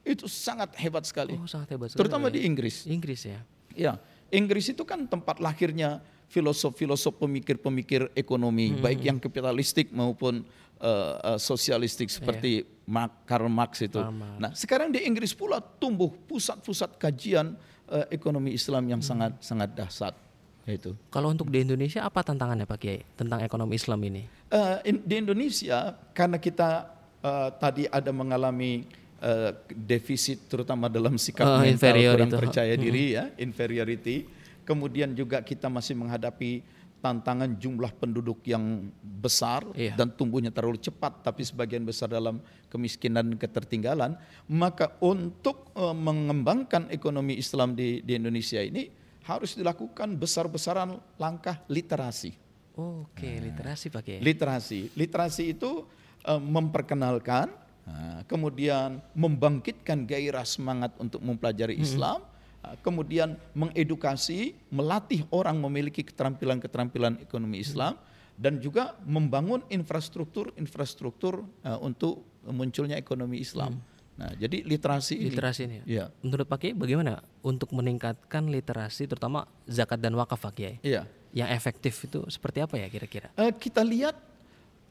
itu 0.08 0.32
sangat 0.32 0.72
hebat 0.80 1.04
sekali. 1.04 1.36
Oh, 1.36 1.44
sangat 1.44 1.76
hebat 1.76 1.92
sekali. 1.92 2.08
Terutama 2.08 2.32
di 2.32 2.48
Inggris. 2.48 2.88
Inggris 2.88 3.28
ya. 3.28 3.44
Ya, 3.76 3.94
Inggris 4.32 4.72
itu 4.72 4.88
kan 4.88 5.04
tempat 5.12 5.44
lahirnya 5.44 6.00
filosof-filosof 6.30 7.18
pemikir-pemikir 7.20 8.10
ekonomi, 8.18 8.74
hmm. 8.74 8.82
baik 8.82 9.00
yang 9.06 9.18
kapitalistik 9.22 9.94
maupun 9.94 10.42
uh, 10.82 11.36
uh, 11.36 11.40
sosialistik 11.40 12.10
seperti 12.10 12.66
yeah. 12.66 12.90
Mark, 12.90 13.24
Karl 13.24 13.48
Marx 13.48 13.80
itu. 13.86 14.02
Marx. 14.02 14.38
Nah, 14.42 14.52
sekarang 14.52 14.92
di 14.92 15.06
Inggris 15.06 15.32
pula 15.32 15.62
tumbuh 15.62 16.12
pusat-pusat 16.28 17.00
kajian 17.00 17.56
uh, 17.88 18.06
ekonomi 18.12 18.52
Islam 18.52 18.90
yang 18.90 19.02
hmm. 19.02 19.10
sangat 19.10 19.32
sangat 19.40 19.70
dahsyat. 19.72 20.16
Itu. 20.64 20.96
Kalau 21.12 21.28
untuk 21.28 21.52
di 21.52 21.60
Indonesia 21.60 22.08
apa 22.08 22.24
tantangannya 22.24 22.64
Pak 22.64 22.80
Kiai 22.80 23.04
tentang 23.20 23.44
ekonomi 23.44 23.76
Islam 23.76 24.00
ini? 24.08 24.24
Uh, 24.48 24.80
in, 24.88 25.04
di 25.04 25.20
Indonesia 25.20 25.92
karena 26.16 26.40
kita 26.40 26.88
uh, 27.20 27.52
tadi 27.60 27.84
ada 27.92 28.16
mengalami 28.16 28.88
uh, 29.20 29.52
defisit 29.68 30.48
terutama 30.48 30.88
dalam 30.88 31.20
sikap 31.20 31.44
uh, 31.44 31.68
mental 31.68 31.96
kurang 32.00 32.32
itu. 32.32 32.40
percaya 32.40 32.74
diri 32.80 33.12
hmm. 33.12 33.16
ya, 33.16 33.24
inferiority 33.44 34.24
kemudian 34.64 35.14
juga 35.14 35.44
kita 35.44 35.68
masih 35.70 35.96
menghadapi 35.96 36.64
tantangan 37.04 37.60
jumlah 37.60 37.92
penduduk 38.00 38.40
yang 38.48 38.88
besar 39.04 39.68
iya. 39.76 39.92
dan 40.00 40.08
tumbuhnya 40.16 40.56
terlalu 40.56 40.80
cepat 40.80 41.20
tapi 41.20 41.44
sebagian 41.44 41.84
besar 41.84 42.08
dalam 42.08 42.40
kemiskinan 42.72 43.36
dan 43.36 43.36
ketertinggalan 43.36 44.16
maka 44.48 44.96
untuk 45.04 45.68
uh, 45.76 45.92
mengembangkan 45.92 46.88
ekonomi 46.88 47.36
Islam 47.36 47.76
di 47.76 48.00
di 48.00 48.16
Indonesia 48.16 48.64
ini 48.64 48.88
harus 49.24 49.56
dilakukan 49.56 50.20
besar-besaran 50.20 51.00
langkah 51.16 51.64
literasi. 51.72 52.36
Oh, 52.76 53.08
Oke, 53.08 53.24
okay. 53.24 53.34
nah, 53.40 53.52
literasi 53.52 53.86
pakai. 53.88 54.16
Literasi, 54.20 54.80
literasi 54.98 55.44
itu 55.56 55.88
uh, 56.28 56.42
memperkenalkan, 56.42 57.48
uh, 57.88 58.20
kemudian 58.28 59.00
membangkitkan 59.16 60.04
gairah 60.04 60.44
semangat 60.44 60.92
untuk 61.00 61.24
mempelajari. 61.24 61.80
Islam, 61.80 62.20
Ah, 62.20 62.33
kemudian 62.80 63.36
mengedukasi, 63.54 64.56
melatih 64.72 65.28
orang 65.36 65.60
memiliki 65.60 66.02
keterampilan-keterampilan 66.04 67.20
ekonomi 67.20 67.60
Islam 67.60 68.00
dan 68.40 68.58
juga 68.58 68.98
membangun 69.06 69.62
infrastruktur-infrastruktur 69.70 71.46
uh, 71.68 71.80
untuk 71.84 72.26
munculnya 72.48 72.98
ekonomi 72.98 73.44
Islam. 73.44 73.78
Hmm. 73.78 73.92
Nah, 74.14 74.32
jadi 74.38 74.62
literasi 74.62 75.18
ini. 75.18 75.34
Literasi 75.34 75.62
ini. 75.66 75.78
Ya. 75.90 76.14
Menurut 76.22 76.46
Pak 76.46 76.62
Kiai 76.62 76.74
bagaimana 76.78 77.22
untuk 77.42 77.74
meningkatkan 77.74 78.46
literasi 78.46 79.10
terutama 79.10 79.50
zakat 79.66 79.98
dan 79.98 80.14
wakaf 80.14 80.38
Pak 80.38 80.54
Kiai? 80.54 80.76
Iya. 80.86 81.10
Yang 81.34 81.50
efektif 81.58 81.94
itu 82.06 82.22
seperti 82.30 82.62
apa 82.62 82.78
ya 82.78 82.88
kira-kira? 82.94 83.34
Uh, 83.34 83.50
kita 83.58 83.82
lihat 83.82 84.14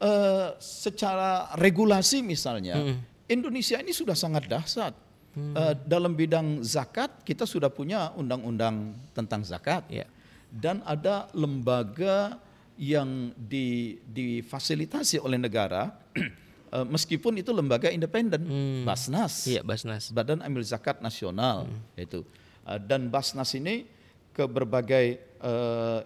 uh, 0.03 0.59
secara 0.59 1.55
regulasi 1.55 2.19
misalnya, 2.19 2.75
hmm. 2.75 3.31
Indonesia 3.31 3.79
ini 3.79 3.95
sudah 3.95 4.15
sangat 4.15 4.51
dahsyat 4.51 4.91
Hmm. 5.33 5.57
Uh, 5.57 5.73
dalam 5.89 6.13
bidang 6.13 6.61
zakat 6.61 7.09
kita 7.25 7.49
sudah 7.49 7.65
punya 7.65 8.13
undang-undang 8.13 8.93
tentang 9.17 9.41
zakat 9.41 9.81
ya. 9.89 10.05
dan 10.53 10.85
ada 10.85 11.25
lembaga 11.33 12.37
yang 12.77 13.33
di, 13.33 13.97
difasilitasi 14.13 15.17
oleh 15.17 15.41
negara 15.41 15.89
uh, 16.69 16.85
meskipun 16.93 17.41
itu 17.41 17.49
lembaga 17.49 17.89
independen 17.89 18.45
hmm. 18.45 18.85
Basnas, 18.85 19.49
ya, 19.49 19.65
Basnas, 19.65 20.13
Badan 20.13 20.45
Amil 20.45 20.61
Zakat 20.61 21.01
Nasional 21.01 21.65
hmm. 21.65 21.97
itu 21.97 22.21
uh, 22.69 22.77
dan 22.77 23.09
Basnas 23.09 23.57
ini 23.57 23.89
ke 24.37 24.45
berbagai 24.45 25.33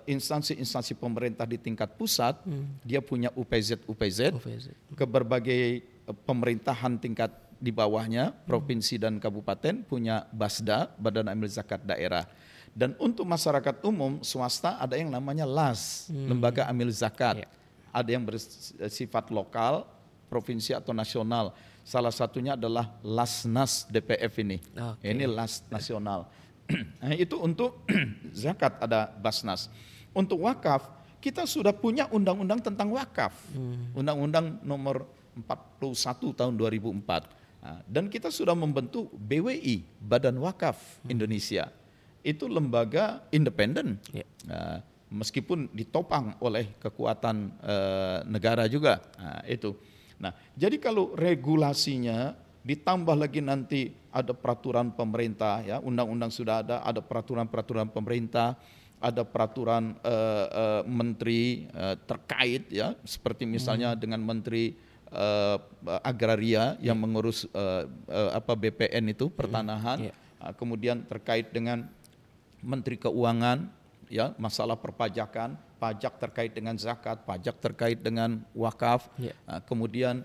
instansi-instansi 0.07 0.95
uh, 0.95 0.99
pemerintah 1.03 1.43
di 1.43 1.59
tingkat 1.59 1.99
pusat 1.99 2.39
hmm. 2.47 2.79
dia 2.79 3.03
punya 3.03 3.27
UPZ 3.35 3.83
UPZ, 3.83 4.39
UPZ. 4.39 4.67
ke 4.95 5.03
berbagai 5.03 5.83
pemerintahan 6.23 6.95
tingkat 6.95 7.46
di 7.57 7.73
bawahnya 7.73 8.33
provinsi 8.45 9.01
dan 9.01 9.17
kabupaten 9.17 9.81
punya 9.85 10.29
Basda, 10.29 10.93
Badan 10.97 11.29
Amil 11.29 11.49
Zakat 11.49 11.81
Daerah. 11.83 12.25
Dan 12.77 12.93
untuk 13.01 13.25
masyarakat 13.25 13.81
umum 13.89 14.21
swasta 14.21 14.77
ada 14.77 14.93
yang 14.93 15.09
namanya 15.09 15.49
LAS, 15.49 16.13
hmm. 16.13 16.29
Lembaga 16.29 16.69
Amil 16.69 16.93
Zakat. 16.93 17.41
Ya. 17.41 17.49
Ada 17.89 18.09
yang 18.13 18.23
bersifat 18.29 19.33
lokal, 19.33 19.89
provinsi 20.29 20.77
atau 20.77 20.93
nasional. 20.93 21.57
Salah 21.81 22.13
satunya 22.13 22.53
adalah 22.53 22.93
LASNAS 23.01 23.89
DPF 23.89 24.33
ini. 24.43 24.61
Okay. 24.75 25.15
Ini 25.15 25.25
LAS 25.25 25.65
nasional. 25.73 26.29
Nah, 26.99 27.15
itu 27.15 27.39
untuk 27.39 27.87
zakat 28.35 28.75
ada 28.83 29.07
basnas. 29.07 29.71
Untuk 30.11 30.43
wakaf 30.43 30.83
kita 31.23 31.47
sudah 31.47 31.71
punya 31.71 32.11
undang-undang 32.11 32.59
tentang 32.59 32.91
wakaf. 32.91 33.31
Undang-undang 33.95 34.59
nomor 34.67 35.07
41 35.39 36.35
tahun 36.35 36.53
2004. 36.59 37.46
Dan 37.87 38.07
kita 38.07 38.31
sudah 38.31 38.55
membentuk 38.55 39.11
BWI, 39.15 39.83
Badan 39.99 40.37
Wakaf 40.39 41.03
Indonesia. 41.07 41.71
Itu 42.23 42.47
lembaga 42.47 43.23
independen. 43.31 43.99
Ya. 44.11 44.27
Meskipun 45.07 45.71
ditopang 45.71 46.35
oleh 46.43 46.75
kekuatan 46.83 47.51
eh, 47.63 48.19
negara 48.27 48.67
juga. 48.67 48.99
Nah, 49.15 49.41
itu. 49.47 49.71
Nah, 50.19 50.35
jadi 50.57 50.75
kalau 50.81 51.15
regulasinya 51.15 52.35
ditambah 52.67 53.15
lagi 53.15 53.39
nanti 53.39 53.95
ada 54.11 54.35
peraturan 54.35 54.91
pemerintah 54.91 55.63
ya, 55.63 55.77
undang-undang 55.79 56.27
sudah 56.27 56.59
ada, 56.59 56.83
ada 56.83 56.99
peraturan-peraturan 56.99 57.87
pemerintah, 57.87 58.59
ada 58.99 59.23
peraturan 59.23 59.95
eh, 60.01 60.45
eh, 60.49 60.81
menteri 60.83 61.69
eh, 61.69 61.95
terkait 62.03 62.67
ya, 62.67 62.97
seperti 63.05 63.45
misalnya 63.47 63.93
dengan 63.93 64.19
menteri 64.25 64.73
eh, 65.11 65.57
agraria 66.03 66.75
yang 66.83 66.97
mengurus 66.99 67.47
eh, 67.49 67.83
eh, 68.07 68.29
apa 68.35 68.53
BPN 68.55 69.13
itu 69.13 69.31
pertanahan, 69.31 70.09
Ya. 70.09 70.13
Ah, 70.37 70.53
kemudian 70.53 71.01
terkait 71.09 71.49
dengan 71.49 71.89
menteri 72.61 72.93
keuangan 73.01 73.73
ya 74.05 74.37
masalah 74.37 74.77
perpajakan, 74.77 75.57
pajak 75.81 76.21
terkait 76.21 76.53
dengan 76.53 76.77
zakat, 76.77 77.25
pajak 77.25 77.57
terkait 77.57 77.97
dengan 77.97 78.45
wakaf. 78.53 79.09
Ya. 79.17 79.33
Nah, 79.49 79.59
kemudian 79.65 80.21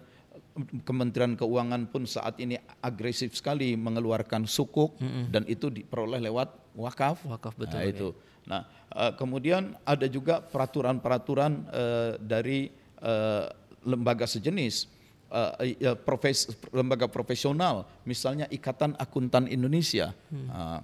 Kementerian 0.84 1.32
Keuangan 1.36 1.88
pun 1.88 2.04
saat 2.04 2.36
ini 2.40 2.56
agresif 2.84 3.36
sekali 3.36 3.72
mengeluarkan 3.76 4.44
sukuk 4.44 4.96
dan 5.32 5.44
itu 5.48 5.68
diperoleh 5.72 6.20
lewat 6.24 6.76
wakaf. 6.76 7.24
Wakaf, 7.24 7.56
betul, 7.56 7.80
Nah, 7.80 7.84
ya. 7.84 7.92
itu. 7.92 8.08
Nah, 8.48 8.60
eh, 8.92 9.12
kemudian 9.16 9.76
ada 9.84 10.04
juga 10.08 10.40
peraturan-peraturan 10.44 11.52
eh, 11.72 12.12
dari 12.20 12.60
lembaga 13.82 14.26
sejenis 14.26 14.88
eh, 15.30 15.76
ya, 15.78 15.92
profes- 15.94 16.50
lembaga 16.70 17.06
profesional, 17.06 17.86
misalnya 18.06 18.46
Ikatan 18.48 18.94
Akuntan 18.98 19.48
Indonesia. 19.50 20.14
Ah, 20.50 20.80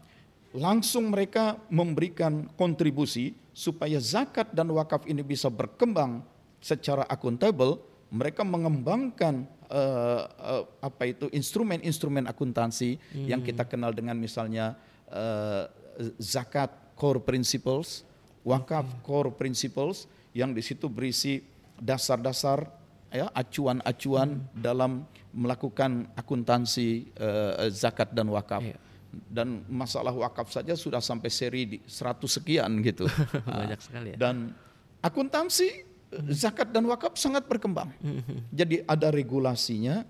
langsung 0.57 1.13
mereka 1.13 1.61
memberikan 1.69 2.49
kontribusi 2.57 3.37
supaya 3.53 4.01
zakat 4.01 4.49
dan 4.55 4.71
wakaf 4.73 5.05
ini 5.05 5.21
bisa 5.21 5.53
berkembang 5.53 6.25
secara 6.63 7.05
akuntabel. 7.11 7.79
Mereka 8.09 8.41
mengembangkan 8.41 9.45
eh, 9.69 10.23
eh, 10.25 10.65
apa 10.81 11.03
itu 11.05 11.29
instrumen-instrumen 11.29 12.25
akuntansi 12.25 12.97
yang 13.29 13.45
kita 13.45 13.69
kenal 13.69 13.93
dengan 13.93 14.17
misalnya 14.17 14.73
eh, 15.13 15.69
zakat 16.17 16.73
core 16.97 17.21
principles, 17.21 18.07
wakaf 18.47 18.89
core 19.05 19.35
principles 19.37 20.09
yang 20.33 20.57
di 20.57 20.65
situ 20.65 20.89
berisi 20.89 21.45
dasar-dasar 21.79 22.65
ya 23.13 23.27
acuan-acuan 23.33 24.43
dalam 24.53 25.05
melakukan 25.33 26.09
akuntansi 26.17 27.13
eh, 27.15 27.69
zakat 27.73 28.13
dan 28.13 28.29
wakaf. 28.33 28.65
Iya. 28.65 28.79
Dan 29.09 29.65
masalah 29.73 30.13
wakaf 30.13 30.53
saja 30.53 30.77
sudah 30.77 31.01
sampai 31.01 31.33
seri 31.33 31.63
di 31.65 31.79
100 31.81 32.21
sekian 32.29 32.71
gitu. 32.85 33.09
Banyak 33.49 33.81
sekali 33.81 34.09
ya. 34.15 34.17
Dan 34.21 34.53
akuntansi 35.01 35.89
zakat 36.29 36.73
dan 36.73 36.85
wakaf 36.89 37.17
sangat 37.21 37.45
berkembang. 37.45 37.93
Jadi 38.59 38.85
ada 38.89 39.13
regulasinya, 39.13 40.05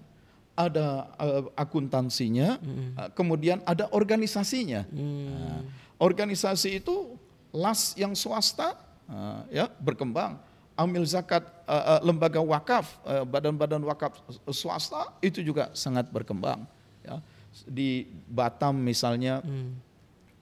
ada 0.54 1.10
eh, 1.18 1.44
akuntansinya, 1.54 2.58
eh, 2.58 3.10
kemudian 3.14 3.62
ada 3.66 3.90
organisasinya. 3.94 4.86
Nah, 4.90 5.62
organisasi 5.98 6.82
itu 6.82 7.18
las 7.54 7.94
yang 7.98 8.14
swasta 8.14 8.74
eh, 9.10 9.62
ya 9.62 9.66
berkembang. 9.70 10.38
Amil 10.78 11.02
zakat 11.02 11.42
eh, 11.66 11.74
eh, 11.74 12.00
lembaga 12.06 12.38
wakaf, 12.38 13.02
eh, 13.02 13.26
badan-badan 13.26 13.82
wakaf 13.82 14.14
swasta 14.54 15.10
itu 15.18 15.42
juga 15.42 15.74
sangat 15.74 16.06
berkembang. 16.06 16.62
Ya. 17.02 17.18
Di 17.66 18.06
Batam 18.30 18.78
misalnya 18.78 19.42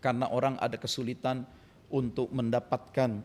karena 0.04 0.28
orang 0.28 0.60
ada 0.60 0.76
kesulitan 0.76 1.48
untuk 1.88 2.28
mendapatkan 2.28 3.24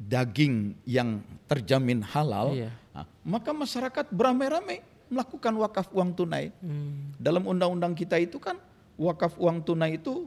daging 0.00 0.74
yang 0.88 1.22
terjamin 1.46 2.02
halal, 2.02 2.56
Iya. 2.56 2.72
nah, 2.90 3.06
maka 3.22 3.54
masyarakat 3.54 4.10
beramai-ramai 4.10 4.82
melakukan 5.06 5.54
wakaf 5.60 5.86
uang 5.94 6.10
tunai. 6.18 6.50
Dalam 7.20 7.46
undang-undang 7.46 7.94
kita 7.94 8.18
itu 8.18 8.42
kan 8.42 8.58
wakaf 8.98 9.38
uang 9.38 9.62
tunai 9.62 10.00
itu 10.00 10.26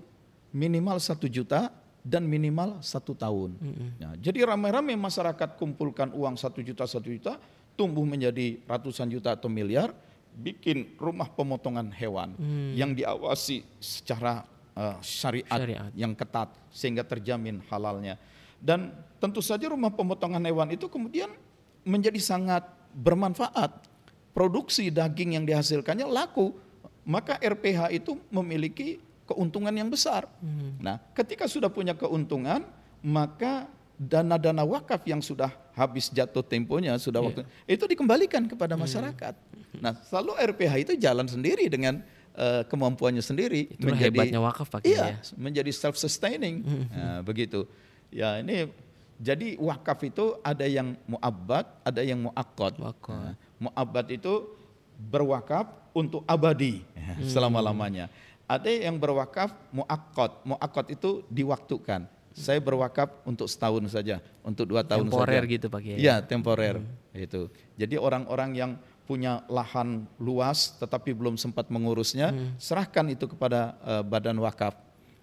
minimal 0.56 1.02
satu 1.02 1.28
juta 1.28 1.74
dan 2.04 2.28
minimal 2.28 2.84
satu 2.84 3.16
tahun. 3.16 3.56
Nah, 3.96 4.14
jadi 4.20 4.44
ramai-ramai 4.44 5.00
masyarakat 5.00 5.56
kumpulkan 5.56 6.12
uang 6.12 6.36
satu 6.36 6.60
juta 6.60 6.84
satu 6.84 7.08
juta, 7.08 7.40
tumbuh 7.80 8.04
menjadi 8.04 8.60
ratusan 8.68 9.08
juta 9.08 9.34
atau 9.40 9.48
miliar, 9.48 9.96
bikin 10.36 11.00
rumah 11.00 11.32
pemotongan 11.32 11.90
hewan 11.96 12.36
yang 12.76 12.92
diawasi 12.92 13.64
secara 13.80 14.44
eh, 14.76 14.98
syariat, 15.00 15.58
Syariat. 15.64 15.92
yang 15.96 16.12
ketat 16.14 16.52
sehingga 16.70 17.08
terjamin 17.08 17.64
halalnya. 17.72 18.20
Dan 18.60 18.92
tentu 19.24 19.40
saja 19.40 19.72
rumah 19.72 19.92
pemotongan 19.92 20.44
hewan 20.44 20.72
itu 20.76 20.92
kemudian 20.92 21.32
menjadi 21.88 22.20
sangat 22.20 22.68
bermanfaat. 22.92 23.92
Produksi 24.34 24.90
daging 24.90 25.38
yang 25.38 25.46
dihasilkannya 25.46 26.10
laku, 26.10 26.58
maka 27.06 27.38
RPH 27.38 27.94
itu 27.94 28.18
memiliki 28.34 28.98
keuntungan 29.24 29.72
yang 29.72 29.88
besar. 29.88 30.28
Nah, 30.80 31.00
ketika 31.16 31.48
sudah 31.48 31.72
punya 31.72 31.96
keuntungan, 31.96 32.68
maka 33.00 33.68
dana-dana 33.96 34.66
wakaf 34.66 35.06
yang 35.06 35.22
sudah 35.22 35.54
habis 35.74 36.10
jatuh 36.10 36.44
temponya 36.44 36.98
sudah 36.98 37.22
Iya. 37.22 37.28
waktu 37.30 37.42
itu 37.66 37.84
dikembalikan 37.88 38.44
kepada 38.46 38.76
masyarakat. 38.76 39.34
Nah, 39.80 39.94
selalu 40.06 40.38
RPH 40.54 40.74
itu 40.84 40.94
jalan 41.00 41.26
sendiri 41.26 41.66
dengan 41.72 42.04
eh, 42.34 42.66
kemampuannya 42.66 43.22
sendiri 43.22 43.78
Itulah 43.78 43.94
hebatnya 43.94 44.42
wakaf, 44.42 44.66
Pak 44.66 44.82
Iya, 44.82 45.22
ya. 45.22 45.38
menjadi 45.38 45.70
self 45.70 46.02
sustaining. 46.02 46.66
Nah, 46.90 47.22
begitu. 47.22 47.70
Ya, 48.10 48.42
ini 48.42 48.74
jadi 49.22 49.54
wakaf 49.62 50.02
itu 50.02 50.42
ada 50.42 50.66
yang 50.66 50.98
muabbad, 51.06 51.70
ada 51.86 52.02
yang 52.02 52.26
muakkad. 52.26 52.82
Nah, 52.82 53.38
muabbad 53.62 54.10
itu 54.10 54.50
berwakaf 54.98 55.70
untuk 55.94 56.26
abadi 56.26 56.82
selama-lamanya. 57.30 58.10
Ada 58.48 58.70
yang 58.70 59.00
berwakaf 59.00 59.56
muakkad. 59.72 60.44
Muakkad 60.44 60.92
itu 60.92 61.24
diwaktukan. 61.32 62.06
Saya 62.34 62.58
berwakaf 62.58 63.22
untuk 63.30 63.46
setahun 63.46 63.86
saja, 63.94 64.18
untuk 64.42 64.66
dua 64.66 64.82
tahun 64.82 65.06
Temporer 65.06 65.46
saja. 65.46 65.54
gitu, 65.54 65.66
Pak 65.70 65.82
Kiai. 65.86 66.02
Iya, 66.02 66.16
temporer. 66.26 66.82
Itu. 67.14 67.54
Jadi 67.78 67.96
orang-orang 67.96 68.52
yang 68.58 68.72
punya 69.06 69.46
lahan 69.52 70.10
luas 70.18 70.74
tetapi 70.82 71.14
belum 71.14 71.38
sempat 71.38 71.70
mengurusnya, 71.70 72.34
serahkan 72.58 73.06
itu 73.14 73.30
kepada 73.30 73.78
eh, 73.86 74.02
badan 74.02 74.42
wakaf. 74.42 74.74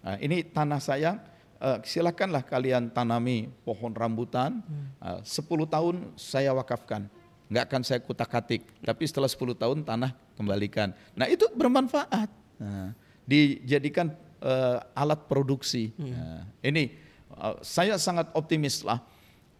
Nah, 0.07 0.17
ini 0.23 0.47
tanah 0.47 0.79
saya, 0.79 1.19
eh, 1.59 1.79
silakanlah 1.83 2.47
kalian 2.47 2.95
tanami 2.95 3.51
pohon 3.67 3.91
rambutan. 3.91 4.63
Eh, 5.03 5.19
10 5.27 5.67
tahun 5.67 6.15
saya 6.15 6.55
wakafkan. 6.55 7.11
Nggak 7.51 7.65
akan 7.67 7.83
saya 7.83 7.99
kutak-katik, 7.99 8.63
tapi 8.87 9.03
setelah 9.11 9.27
10 9.27 9.59
tahun 9.59 9.83
tanah 9.83 10.15
kembalikan. 10.39 10.95
Nah, 11.19 11.27
itu 11.27 11.51
bermanfaat. 11.59 12.31
Nah, 12.63 12.95
dijadikan 13.31 14.11
eh, 14.43 14.79
alat 14.99 15.31
produksi. 15.31 15.95
Nah, 15.95 16.43
ini 16.67 16.91
eh, 17.31 17.57
saya 17.63 17.95
sangat 17.95 18.35
optimis 18.35 18.83
lah 18.83 18.99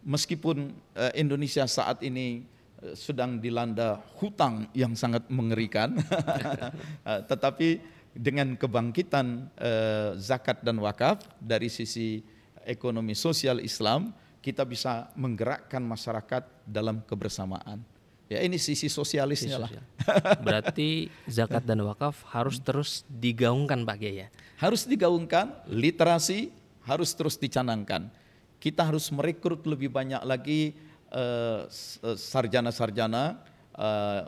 meskipun 0.03 0.75
eh, 0.97 1.13
Indonesia 1.21 1.63
saat 1.69 2.03
ini 2.03 2.43
eh, 2.83 2.95
sedang 2.97 3.39
dilanda 3.39 4.03
hutang 4.19 4.67
yang 4.75 4.97
sangat 4.97 5.23
mengerikan, 5.31 5.95
eh, 7.09 7.21
tetapi 7.23 7.79
dengan 8.11 8.59
kebangkitan 8.59 9.47
eh, 9.55 10.09
zakat 10.19 10.59
dan 10.59 10.75
wakaf 10.83 11.23
dari 11.39 11.71
sisi 11.71 12.19
ekonomi 12.67 13.15
sosial 13.15 13.63
Islam, 13.63 14.11
kita 14.41 14.67
bisa 14.67 15.09
menggerakkan 15.15 15.81
masyarakat 15.81 16.43
dalam 16.65 16.99
kebersamaan. 17.05 17.90
Ya 18.31 18.39
ini 18.47 18.55
sisi 18.55 18.87
sosialisnya 18.87 19.59
lah. 19.59 19.67
Sosial. 19.67 19.83
Berarti 20.47 21.11
zakat 21.27 21.67
dan 21.67 21.83
wakaf 21.83 22.23
harus 22.31 22.63
terus 22.63 23.03
digaungkan 23.11 23.83
Pak 23.83 23.99
Kiai 23.99 24.23
ya. 24.23 24.27
Harus 24.55 24.87
digaungkan, 24.87 25.51
literasi 25.67 26.47
harus 26.87 27.11
terus 27.11 27.35
dicanangkan. 27.35 28.07
Kita 28.55 28.87
harus 28.87 29.11
merekrut 29.11 29.67
lebih 29.67 29.91
banyak 29.91 30.23
lagi 30.23 30.71
eh, 31.11 31.59
sarjana-sarjana 32.15 33.35
eh, 33.75 34.21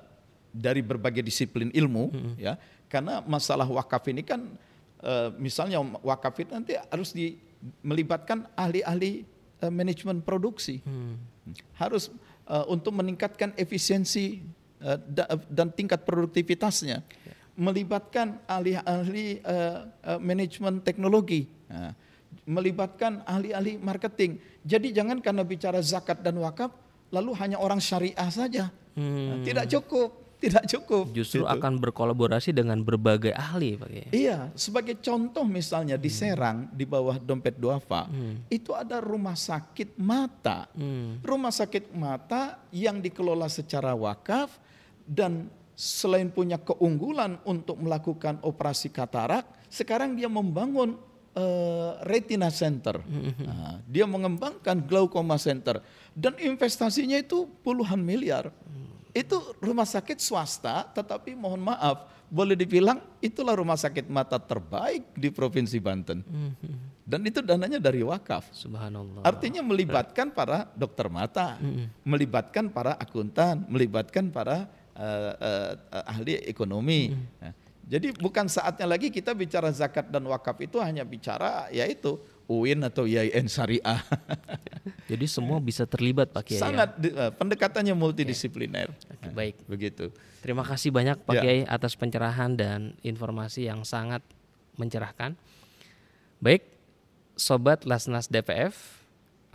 dari 0.52 0.84
berbagai 0.84 1.24
disiplin 1.24 1.72
ilmu, 1.72 2.36
ya. 2.36 2.60
Karena 2.92 3.24
masalah 3.24 3.66
wakaf 3.72 4.04
ini 4.12 4.20
kan, 4.20 4.52
eh, 5.00 5.32
misalnya 5.40 5.80
wakaf 6.04 6.44
itu 6.44 6.52
nanti 6.52 6.76
harus 6.76 7.16
di, 7.16 7.40
melibatkan 7.80 8.52
ahli-ahli 8.60 9.24
manajemen 9.72 10.20
produksi, 10.20 10.84
harus 11.80 12.12
eh, 12.48 12.66
untuk 12.68 12.96
meningkatkan 12.96 13.56
efisiensi 13.56 14.42
eh, 14.84 14.98
da- 15.08 15.30
dan 15.48 15.72
tingkat 15.72 16.04
produktivitasnya. 16.04 17.04
melibatkan 17.54 18.42
ahli-ahli 18.50 19.38
uh, 19.46 19.86
uh, 19.86 20.18
manajemen 20.18 20.82
teknologi, 20.82 21.46
uh, 21.70 21.94
melibatkan 22.50 23.22
ahli-ahli 23.30 23.78
marketing. 23.78 24.42
Jadi 24.66 24.90
jangan 24.90 25.22
karena 25.22 25.46
bicara 25.46 25.78
zakat 25.84 26.26
dan 26.26 26.42
wakaf 26.42 26.74
lalu 27.14 27.38
hanya 27.38 27.62
orang 27.62 27.78
syariah 27.78 28.30
saja. 28.34 28.74
Hmm. 28.98 29.46
Tidak 29.46 29.70
cukup 29.70 30.23
tidak 30.44 30.64
cukup. 30.68 31.16
Justru 31.16 31.48
gitu. 31.48 31.50
akan 31.50 31.80
berkolaborasi 31.80 32.52
dengan 32.52 32.84
berbagai 32.84 33.32
ahli, 33.32 33.80
Pak 33.80 34.12
Iya, 34.12 34.52
sebagai 34.60 35.00
contoh 35.00 35.48
misalnya 35.48 35.96
di 35.96 36.12
hmm. 36.12 36.18
Serang 36.20 36.58
di 36.76 36.84
bawah 36.84 37.16
dompet 37.16 37.56
duafa 37.56 38.12
hmm. 38.12 38.52
itu 38.52 38.76
ada 38.76 39.00
rumah 39.00 39.40
sakit 39.40 39.96
mata, 39.96 40.68
hmm. 40.76 41.24
rumah 41.24 41.56
sakit 41.56 41.96
mata 41.96 42.60
yang 42.76 43.00
dikelola 43.00 43.48
secara 43.48 43.96
wakaf 43.96 44.60
dan 45.08 45.48
selain 45.74 46.30
punya 46.30 46.60
keunggulan 46.62 47.40
untuk 47.48 47.80
melakukan 47.82 48.38
operasi 48.46 48.94
katarak, 48.94 49.48
sekarang 49.72 50.14
dia 50.14 50.30
membangun 50.30 51.00
uh, 51.34 51.98
retina 52.06 52.54
center. 52.54 53.02
Nah, 53.42 53.82
dia 53.90 54.06
mengembangkan 54.06 54.86
glaucoma 54.86 55.42
center 55.42 55.82
dan 56.14 56.38
investasinya 56.38 57.18
itu 57.18 57.50
puluhan 57.66 58.00
miliar. 58.00 58.54
Itu 59.14 59.54
rumah 59.62 59.86
sakit 59.86 60.18
swasta, 60.18 60.90
tetapi 60.90 61.38
mohon 61.38 61.62
maaf, 61.62 62.10
boleh 62.34 62.58
dibilang 62.58 62.98
itulah 63.22 63.54
rumah 63.54 63.78
sakit 63.78 64.10
mata 64.10 64.42
terbaik 64.42 65.14
di 65.14 65.30
Provinsi 65.30 65.78
Banten. 65.78 66.26
Dan 67.06 67.22
itu 67.30 67.46
dananya 67.46 67.78
dari 67.78 68.02
wakaf. 68.02 68.50
Subhanallah. 68.50 69.22
Artinya 69.22 69.62
melibatkan 69.62 70.34
para 70.34 70.66
dokter 70.74 71.14
mata, 71.14 71.62
melibatkan 72.02 72.74
para 72.74 72.98
akuntan, 72.98 73.70
melibatkan 73.70 74.34
para 74.34 74.66
uh, 74.98 75.32
uh, 75.38 76.04
ahli 76.10 76.42
ekonomi. 76.50 77.14
Nah, 77.38 77.54
jadi 77.84 78.16
bukan 78.16 78.48
saatnya 78.50 78.88
lagi 78.88 79.12
kita 79.12 79.36
bicara 79.36 79.70
zakat 79.70 80.10
dan 80.10 80.24
wakaf 80.26 80.58
itu 80.64 80.80
hanya 80.80 81.04
bicara 81.04 81.70
yaitu 81.70 82.16
UIN 82.48 82.82
atau 82.82 83.06
IAIN 83.06 83.46
Syariah. 83.46 84.02
Jadi 85.04 85.26
semua 85.28 85.60
bisa 85.60 85.84
terlibat 85.84 86.32
Pak 86.32 86.44
Kiai. 86.48 86.60
Ya? 86.60 86.64
Sangat 86.64 86.90
ya? 87.00 87.32
pendekatannya 87.36 87.92
multidisipliner. 87.92 88.88
Oke, 89.12 89.30
baik. 89.36 89.56
Begitu. 89.68 90.10
Terima 90.40 90.64
kasih 90.64 90.96
banyak 90.96 91.20
Pak 91.28 91.36
ya. 91.36 91.42
Kiai 91.44 91.62
atas 91.68 92.00
pencerahan 92.00 92.56
dan 92.56 92.96
informasi 93.04 93.68
yang 93.68 93.84
sangat 93.84 94.24
mencerahkan. 94.80 95.36
Baik, 96.40 96.64
sobat 97.36 97.84
Lasnas 97.88 98.28
DPF, 98.28 98.76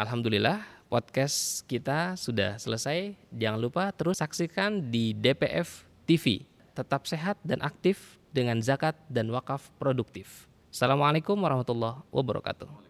alhamdulillah 0.01 0.65
podcast 0.89 1.69
kita 1.69 2.17
sudah 2.17 2.57
selesai. 2.57 3.13
Jangan 3.33 3.61
lupa 3.61 3.85
terus 3.93 4.25
saksikan 4.25 4.89
di 4.89 5.13
DPF 5.13 5.85
TV. 6.09 6.49
Tetap 6.73 7.05
sehat 7.05 7.37
dan 7.45 7.61
aktif 7.61 8.17
dengan 8.33 8.61
zakat 8.65 8.97
dan 9.13 9.29
wakaf 9.29 9.69
produktif. 9.77 10.49
Assalamualaikum 10.73 11.37
warahmatullahi 11.37 12.05
wabarakatuh. 12.13 12.88